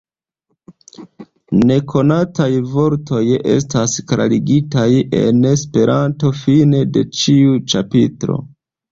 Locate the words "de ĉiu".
6.95-7.53